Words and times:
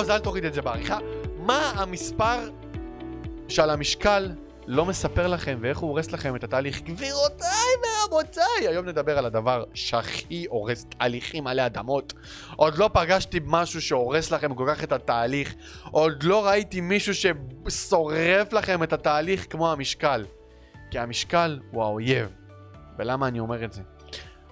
אז 0.00 0.10
אל 0.10 0.18
תוריד 0.18 0.44
את 0.44 0.54
זה 0.54 0.62
בעריכה. 0.62 0.98
מה 1.36 1.72
המספר 1.76 2.50
שעל 3.48 3.70
המשקל 3.70 4.30
לא 4.66 4.84
מספר 4.84 5.26
לכם 5.26 5.58
ואיך 5.60 5.78
הוא 5.78 5.90
הורס 5.90 6.12
לכם 6.12 6.36
את 6.36 6.44
התהליך? 6.44 6.82
גבירותיי 6.82 7.68
ורבותיי, 7.82 8.68
היום 8.68 8.86
נדבר 8.86 9.18
על 9.18 9.26
הדבר 9.26 9.64
שהכי 9.74 10.46
הורס 10.48 10.86
תהליכים 10.88 11.46
עלי 11.46 11.66
אדמות. 11.66 12.12
עוד 12.56 12.78
לא 12.78 12.90
פגשתי 12.92 13.40
משהו 13.44 13.82
שהורס 13.82 14.30
לכם 14.30 14.54
כל 14.54 14.64
כך 14.68 14.84
את 14.84 14.92
התהליך. 14.92 15.54
עוד 15.90 16.22
לא 16.22 16.46
ראיתי 16.46 16.80
מישהו 16.80 17.12
ששורף 17.14 18.52
לכם 18.52 18.82
את 18.82 18.92
התהליך 18.92 19.46
כמו 19.50 19.72
המשקל. 19.72 20.24
כי 20.90 20.98
המשקל 20.98 21.60
הוא 21.70 21.82
האויב. 21.82 22.34
ולמה 22.98 23.28
אני 23.28 23.40
אומר 23.40 23.64
את 23.64 23.72
זה? 23.72 23.82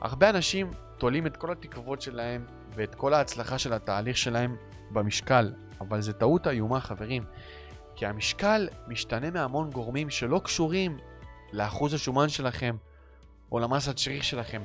הרבה 0.00 0.30
אנשים 0.30 0.70
תולים 0.98 1.26
את 1.26 1.36
כל 1.36 1.52
התקוות 1.52 2.02
שלהם 2.02 2.46
ואת 2.74 2.94
כל 2.94 3.14
ההצלחה 3.14 3.58
של 3.58 3.72
התהליך 3.72 4.16
שלהם 4.16 4.56
במשקל, 4.90 5.52
אבל 5.80 6.00
זה 6.00 6.12
טעות 6.12 6.46
איומה 6.46 6.80
חברים. 6.80 7.24
כי 7.96 8.06
המשקל 8.06 8.68
משתנה 8.88 9.30
מהמון 9.30 9.70
גורמים 9.70 10.10
שלא 10.10 10.40
קשורים 10.44 10.98
לאחוז 11.52 11.94
השומן 11.94 12.28
שלכם 12.28 12.76
או 13.52 13.58
למסת 13.58 13.98
שריך 13.98 14.24
שלכם. 14.24 14.62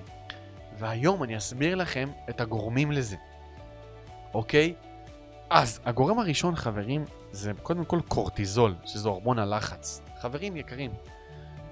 והיום 0.79 1.23
אני 1.23 1.37
אסביר 1.37 1.75
לכם 1.75 2.09
את 2.29 2.41
הגורמים 2.41 2.91
לזה, 2.91 3.15
אוקיי? 4.33 4.75
אז 5.49 5.79
הגורם 5.85 6.19
הראשון 6.19 6.55
חברים 6.55 7.05
זה 7.31 7.51
קודם 7.63 7.85
כל 7.85 7.99
קורטיזול, 8.07 8.75
שזה 8.85 9.09
הורמון 9.09 9.39
הלחץ. 9.39 10.01
חברים 10.21 10.57
יקרים, 10.57 10.91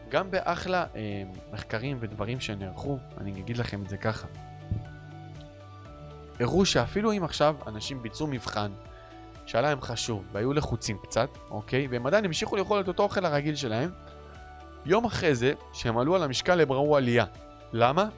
גם 0.10 0.32
באחלה 0.32 0.86
אה, 0.96 1.24
מחקרים 1.52 1.98
ודברים 2.00 2.40
שנערכו, 2.40 2.98
אני 3.18 3.42
אגיד 3.42 3.58
לכם 3.58 3.84
את 3.84 3.90
זה 3.90 3.98
ככה. 3.98 4.28
הראו 6.42 6.66
שאפילו 6.66 7.12
אם 7.12 7.24
עכשיו 7.24 7.56
אנשים 7.68 8.02
ביצעו 8.02 8.28
מבחן 8.28 8.72
שהיה 9.46 9.62
להם 9.62 9.82
חשוב 9.82 10.24
והיו 10.32 10.54
לחוצים 10.54 10.98
קצת, 11.04 11.30
אוקיי? 11.50 11.88
והם 11.88 12.08
עדיין 12.08 12.26
המשיכו 12.26 12.56
לאכול 12.56 12.80
את 12.80 12.88
אותו 12.88 13.04
אוכל 13.04 13.26
הרגיל 13.26 13.56
שלהם, 13.56 13.90
יום 14.86 15.06
אחרי 15.06 15.36
זה, 15.36 15.54
שהם 15.74 15.98
עלו 15.98 16.16
על 16.16 16.24
המשקל 16.24 16.62
הם 16.62 16.72
ראו 16.72 16.98
עלייה. 16.98 17.26
למה? 17.74 18.10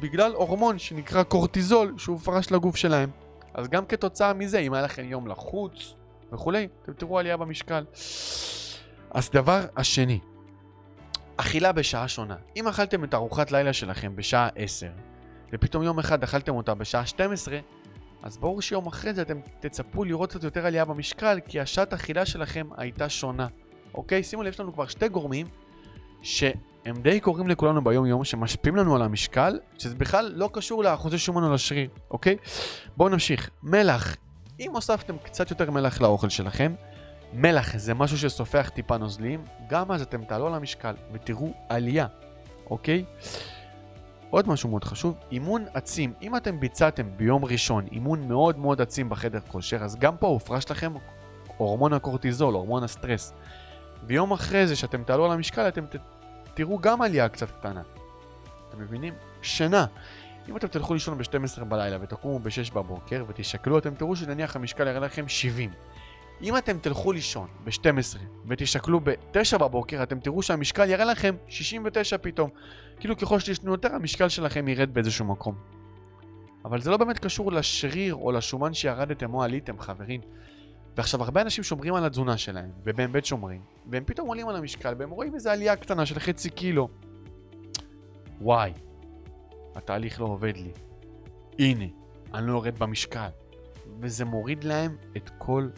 בגלל 0.00 0.32
הורמון 0.32 0.78
שנקרא 0.78 1.22
קורטיזול 1.22 1.94
שהוא 1.98 2.18
פרש 2.18 2.50
לגוף 2.50 2.76
שלהם. 2.76 3.10
אז 3.54 3.68
גם 3.68 3.86
כתוצאה 3.86 4.32
מזה, 4.32 4.58
אם 4.58 4.74
היה 4.74 4.84
לכם 4.84 5.04
יום 5.04 5.28
לחוץ 5.28 5.94
וכולי, 6.32 6.68
אתם 6.82 6.92
תראו 6.92 7.18
עלייה 7.18 7.36
במשקל. 7.36 7.84
אז 9.10 9.30
דבר 9.32 9.60
השני, 9.76 10.20
אכילה 11.36 11.72
בשעה 11.72 12.08
שונה. 12.08 12.36
אם 12.56 12.68
אכלתם 12.68 13.04
את 13.04 13.14
ארוחת 13.14 13.50
לילה 13.50 13.72
שלכם 13.72 14.16
בשעה 14.16 14.48
10, 14.56 14.86
ופתאום 15.52 15.82
יום 15.82 15.98
אחד 15.98 16.22
אכלתם 16.22 16.54
אותה 16.54 16.74
בשעה 16.74 17.06
12, 17.06 17.58
אז 18.22 18.38
ברור 18.38 18.62
שיום 18.62 18.86
אחרי 18.86 19.14
זה 19.14 19.22
אתם 19.22 19.40
תצפו 19.60 20.04
לראות 20.04 20.30
קצת 20.30 20.44
יותר 20.44 20.66
עלייה 20.66 20.84
במשקל, 20.84 21.38
כי 21.48 21.60
השעת 21.60 21.92
אכילה 21.92 22.26
שלכם 22.26 22.66
הייתה 22.76 23.08
שונה. 23.08 23.46
אוקיי? 23.94 24.22
שימו 24.22 24.42
לב, 24.42 24.48
יש 24.48 24.60
לנו 24.60 24.72
כבר 24.72 24.86
שתי 24.86 25.08
גורמים 25.08 25.46
שהם 26.22 27.02
די 27.02 27.20
קורים 27.20 27.48
לכולנו 27.48 27.84
ביום 27.84 28.06
יום, 28.06 28.24
שמשפיעים 28.24 28.76
לנו 28.76 28.96
על 28.96 29.02
המשקל, 29.02 29.58
שזה 29.78 29.94
בכלל 29.94 30.32
לא 30.34 30.50
קשור 30.52 30.84
לאחוזי 30.84 31.18
שומן 31.18 31.42
או 31.42 31.54
לשריר, 31.54 31.88
אוקיי? 32.10 32.36
בואו 32.96 33.08
נמשיך. 33.08 33.50
מלח. 33.62 34.16
אם 34.60 34.70
הוספתם 34.74 35.18
קצת 35.18 35.50
יותר 35.50 35.70
מלח 35.70 36.00
לאוכל 36.00 36.28
שלכם, 36.28 36.74
מלח 37.32 37.76
זה 37.76 37.94
משהו 37.94 38.18
שסופח 38.18 38.68
טיפה 38.74 38.96
נוזלים, 38.96 39.44
גם 39.68 39.92
אז 39.92 40.02
אתם 40.02 40.24
תעלו 40.24 40.46
על 40.46 40.54
המשקל 40.54 40.94
ותראו 41.12 41.52
עלייה, 41.68 42.06
אוקיי? 42.70 43.04
עוד 44.32 44.48
משהו 44.48 44.68
מאוד 44.68 44.84
חשוב, 44.84 45.14
אימון 45.30 45.64
עצים. 45.74 46.12
אם 46.22 46.36
אתם 46.36 46.60
ביצעתם 46.60 47.06
ביום 47.16 47.44
ראשון 47.44 47.86
אימון 47.92 48.28
מאוד 48.28 48.58
מאוד 48.58 48.80
עצים 48.80 49.08
בחדר 49.08 49.40
כושר, 49.40 49.82
אז 49.82 49.96
גם 49.96 50.16
פה 50.16 50.26
הופרש 50.26 50.70
לכם 50.70 50.92
הורמון 51.56 51.92
הקורטיזול, 51.92 52.54
הורמון 52.54 52.82
הסטרס. 52.82 53.32
ויום 54.06 54.32
אחרי 54.32 54.66
זה 54.66 54.76
שאתם 54.76 55.02
תעלו 55.02 55.24
על 55.24 55.32
המשקל, 55.32 55.68
אתם 55.68 55.86
ת... 55.86 55.96
תראו 56.54 56.78
גם 56.78 57.02
עלייה 57.02 57.28
קצת 57.28 57.50
קטנה. 57.50 57.82
אתם 58.68 58.80
מבינים? 58.80 59.14
שינה. 59.42 59.86
אם 60.48 60.56
אתם 60.56 60.66
תלכו 60.66 60.94
לישון 60.94 61.18
ב-12 61.18 61.64
בלילה 61.64 61.98
ותקומו 62.00 62.38
ב-6 62.38 62.74
בבוקר 62.74 63.24
ותשקלו, 63.28 63.78
אתם 63.78 63.94
תראו 63.94 64.16
שנניח 64.16 64.56
המשקל 64.56 64.86
יראה 64.86 65.00
לכם 65.00 65.28
70. 65.28 65.70
אם 66.42 66.56
אתם 66.56 66.78
תלכו 66.78 67.12
לישון 67.12 67.48
ב-12 67.64 68.18
ותשקלו 68.46 69.00
ב-9 69.00 69.58
בבוקר, 69.58 70.02
אתם 70.02 70.20
תראו 70.20 70.42
שהמשקל 70.42 70.90
יראה 70.90 71.04
לכם 71.04 71.34
69 71.48 72.18
פתאום. 72.18 72.50
כאילו 73.00 73.16
ככל 73.16 73.38
שתשנו 73.38 73.72
יותר, 73.72 73.94
המשקל 73.94 74.28
שלכם 74.28 74.68
ירד 74.68 74.94
באיזשהו 74.94 75.24
מקום. 75.24 75.54
אבל 76.64 76.80
זה 76.80 76.90
לא 76.90 76.96
באמת 76.96 77.18
קשור 77.18 77.52
לשריר 77.52 78.14
או 78.14 78.32
לשומן 78.32 78.74
שירדתם 78.74 79.34
או 79.34 79.42
עליתם, 79.42 79.78
חברים. 79.78 80.20
ועכשיו, 80.96 81.22
הרבה 81.22 81.40
אנשים 81.40 81.64
שומרים 81.64 81.94
על 81.94 82.04
התזונה 82.04 82.36
שלהם, 82.36 82.70
ובאמת 82.84 83.26
שומרים, 83.26 83.60
והם 83.86 84.04
פתאום 84.06 84.28
עולים 84.28 84.48
על 84.48 84.56
המשקל, 84.56 84.94
והם 84.98 85.10
רואים 85.10 85.34
איזו 85.34 85.50
עלייה 85.50 85.76
קטנה 85.76 86.06
של 86.06 86.18
חצי 86.18 86.50
קילו. 86.50 86.88
וואי, 88.40 88.72
התהליך 89.74 90.20
לא 90.20 90.26
עובד 90.26 90.56
לי. 90.56 90.72
הנה, 91.58 91.84
אני 92.34 92.46
לא 92.46 92.52
יורד 92.52 92.78
במשקל. 92.78 93.28
וזה 94.00 94.24
מוריד 94.24 94.64
להם 94.64 94.96
את 95.16 95.30
כל 95.38 95.68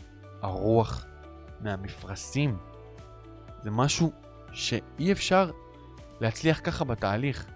הרוח 0.45 1.07
מהמפרשים. 1.61 2.57
זה 3.65 3.71
משהו 3.71 4.13
שאי 4.53 5.13
אפשר 5.13 5.51
להצליח 6.21 6.61
ככה 6.65 6.85
בתהליך. 6.85 7.47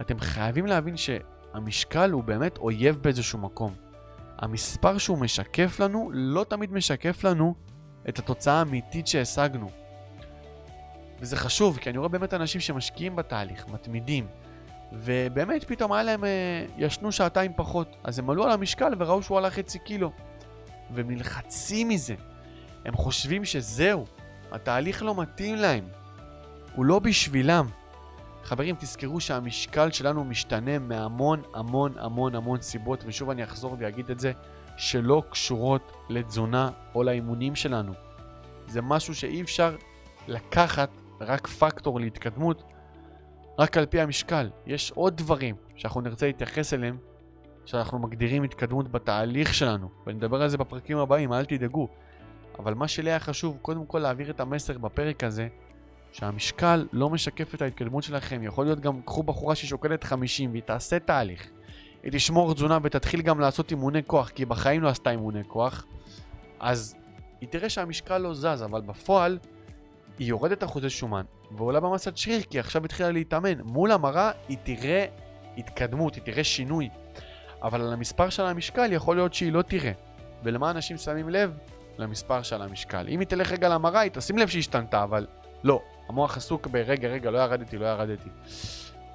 אתם 0.00 0.20
חייבים 0.20 0.66
להבין 0.66 0.94
שהמשקל 0.96 2.10
הוא 2.10 2.24
באמת 2.24 2.58
אויב 2.58 2.96
באיזשהו 2.96 3.38
מקום. 3.38 3.74
המספר 4.38 4.98
שהוא 4.98 5.18
משקף 5.18 5.80
לנו 5.80 6.10
לא 6.12 6.44
תמיד 6.48 6.72
משקף 6.72 7.24
לנו 7.24 7.54
את 8.08 8.18
התוצאה 8.18 8.58
האמיתית 8.58 9.06
שהשגנו. 9.06 9.70
וזה 11.20 11.36
חשוב, 11.36 11.78
כי 11.78 11.90
אני 11.90 11.98
רואה 11.98 12.08
באמת 12.08 12.34
אנשים 12.34 12.60
שמשקיעים 12.60 13.16
בתהליך, 13.16 13.68
מתמידים, 13.68 14.26
ובאמת 14.92 15.64
פתאום 15.64 15.92
היה 15.92 16.02
להם, 16.02 16.24
אה, 16.24 16.66
ישנו 16.78 17.12
שעתיים 17.12 17.52
פחות, 17.56 17.96
אז 18.04 18.18
הם 18.18 18.30
עלו 18.30 18.44
על 18.44 18.50
המשקל 18.50 18.92
וראו 18.98 19.22
שהוא 19.22 19.38
עלה 19.38 19.50
חצי 19.50 19.78
קילו. 19.78 20.12
ומלחצים 20.94 21.88
מזה. 21.88 22.14
הם 22.84 22.94
חושבים 22.94 23.44
שזהו, 23.44 24.04
התהליך 24.52 25.02
לא 25.02 25.14
מתאים 25.14 25.56
להם. 25.56 25.84
הוא 26.74 26.84
לא 26.84 26.98
בשבילם. 26.98 27.66
חברים, 28.44 28.76
תזכרו 28.78 29.20
שהמשקל 29.20 29.90
שלנו 29.90 30.24
משתנה 30.24 30.78
מהמון 30.78 31.42
המון 31.54 31.92
המון 31.98 32.34
המון 32.34 32.60
סיבות, 32.60 33.04
ושוב 33.06 33.30
אני 33.30 33.44
אחזור 33.44 33.76
ואגיד 33.78 34.10
את 34.10 34.20
זה, 34.20 34.32
שלא 34.76 35.22
קשורות 35.30 35.92
לתזונה 36.08 36.70
או 36.94 37.02
לאימונים 37.02 37.54
שלנו. 37.54 37.92
זה 38.66 38.82
משהו 38.82 39.14
שאי 39.14 39.42
אפשר 39.42 39.76
לקחת 40.28 40.90
רק 41.20 41.46
פקטור 41.46 42.00
להתקדמות 42.00 42.62
רק 43.58 43.76
על 43.76 43.86
פי 43.86 44.00
המשקל. 44.00 44.50
יש 44.66 44.90
עוד 44.90 45.16
דברים 45.16 45.54
שאנחנו 45.76 46.00
נרצה 46.00 46.26
להתייחס 46.26 46.74
אליהם 46.74 46.98
שאנחנו 47.66 47.98
מגדירים 47.98 48.42
התקדמות 48.42 48.90
בתהליך 48.90 49.54
שלנו, 49.54 49.88
ונדבר 50.06 50.42
על 50.42 50.48
זה 50.48 50.58
בפרקים 50.58 50.98
הבאים, 50.98 51.32
אל 51.32 51.44
תדאגו. 51.44 51.88
אבל 52.58 52.74
מה 52.74 52.88
שלי 52.88 53.10
היה 53.10 53.20
חשוב, 53.20 53.58
קודם 53.62 53.86
כל 53.86 53.98
להעביר 53.98 54.30
את 54.30 54.40
המסר 54.40 54.78
בפרק 54.78 55.24
הזה, 55.24 55.48
שהמשקל 56.12 56.86
לא 56.92 57.10
משקף 57.10 57.54
את 57.54 57.62
ההתקדמות 57.62 58.02
שלכם. 58.02 58.42
יכול 58.42 58.64
להיות 58.64 58.80
גם, 58.80 59.02
קחו 59.02 59.22
בחורה 59.22 59.54
ששוקלת 59.54 60.04
50 60.04 60.50
והיא 60.50 60.62
תעשה 60.62 60.98
תהליך. 60.98 61.50
היא 62.02 62.12
תשמור 62.12 62.54
תזונה 62.54 62.78
ותתחיל 62.82 63.22
גם 63.22 63.40
לעשות 63.40 63.70
אימוני 63.70 64.02
כוח, 64.06 64.28
כי 64.28 64.42
היא 64.42 64.46
בחיים 64.46 64.82
לא 64.82 64.88
עשתה 64.88 65.10
אימוני 65.10 65.44
כוח. 65.46 65.86
אז 66.60 66.96
היא 67.40 67.48
תראה 67.48 67.68
שהמשקל 67.68 68.18
לא 68.18 68.34
זז, 68.34 68.62
אבל 68.64 68.80
בפועל 68.80 69.38
היא 70.18 70.28
יורדת 70.28 70.64
אחוזי 70.64 70.90
שומן, 70.90 71.24
ועולה 71.50 71.80
במסת 71.80 72.16
שריר, 72.16 72.42
כי 72.42 72.58
עכשיו 72.58 72.84
התחילה 72.84 73.10
להתאמן. 73.10 73.60
מול 73.60 73.90
המראה 73.90 74.30
היא 74.48 74.58
תראה 74.62 75.06
התקדמות, 75.58 76.14
היא 76.14 76.22
תראה 76.22 76.44
שינוי. 76.44 76.88
אבל 77.64 77.80
על 77.80 77.92
המספר 77.92 78.30
של 78.30 78.46
המשקל 78.46 78.92
יכול 78.92 79.16
להיות 79.16 79.34
שהיא 79.34 79.52
לא 79.52 79.62
תראה. 79.62 79.92
ולמה 80.42 80.70
אנשים 80.70 80.96
שמים 80.96 81.28
לב? 81.28 81.58
למספר 81.98 82.42
של 82.42 82.62
המשקל. 82.62 83.06
אם 83.08 83.20
היא 83.20 83.28
תלך 83.28 83.52
רגע 83.52 83.68
למראה, 83.68 84.00
היא 84.00 84.10
תשים 84.10 84.38
לב 84.38 84.48
שהיא 84.48 84.60
השתנתה, 84.60 85.02
אבל 85.02 85.26
לא. 85.64 85.82
המוח 86.08 86.36
עסוק 86.36 86.66
ברגע, 86.66 87.08
רגע, 87.08 87.30
לא 87.30 87.38
ירדתי, 87.38 87.78
לא 87.78 87.86
ירדתי. 87.86 88.28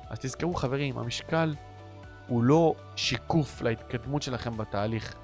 אז 0.09 0.19
תזכרו 0.19 0.53
חברים, 0.53 0.97
המשקל 0.97 1.55
הוא 2.27 2.43
לא 2.43 2.75
שיקוף 2.95 3.61
להתקדמות 3.61 4.21
שלכם 4.21 4.57
בתהליך, 4.57 5.15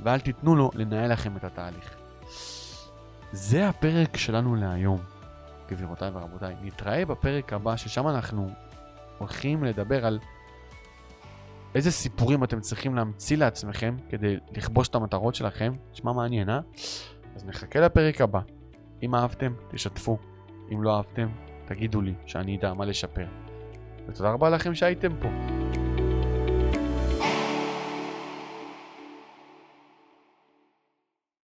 ואל 0.00 0.20
תיתנו 0.20 0.56
לו 0.56 0.70
לנהל 0.74 1.12
לכם 1.12 1.36
את 1.36 1.44
התהליך. 1.44 1.96
זה 3.32 3.68
הפרק 3.68 4.16
שלנו 4.16 4.54
להיום, 4.54 5.00
גבירותיי 5.68 6.10
ורבותיי. 6.12 6.54
נתראה 6.62 7.06
בפרק 7.06 7.52
הבא, 7.52 7.76
ששם 7.76 8.08
אנחנו 8.08 8.50
הולכים 9.18 9.64
לדבר 9.64 10.06
על 10.06 10.18
איזה 11.74 11.90
סיפורים 11.90 12.44
אתם 12.44 12.60
צריכים 12.60 12.94
להמציא 12.94 13.36
לעצמכם 13.36 13.96
כדי 14.08 14.36
לכבוש 14.56 14.88
את 14.88 14.94
המטרות 14.94 15.34
שלכם? 15.34 15.72
נשמע 15.92 16.12
מעניין, 16.12 16.50
אה? 16.50 16.60
אז 17.36 17.46
נחכה 17.46 17.80
לפרק 17.80 18.20
הבא. 18.20 18.40
אם 19.02 19.14
אהבתם, 19.14 19.52
תשתפו. 19.70 20.18
אם 20.72 20.82
לא 20.82 20.96
אהבתם, 20.96 21.28
תגידו 21.66 22.00
לי, 22.00 22.14
שאני 22.26 22.56
אדע 22.56 22.74
מה 22.74 22.84
לשפר. 22.84 23.26
ותודה 24.08 24.30
רבה 24.30 24.50
לכם 24.50 24.74
שהייתם 24.74 25.12
פה. 25.20 25.57